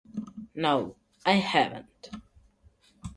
No, 0.55 0.95
I 1.27 1.33
haven't. 1.33 2.09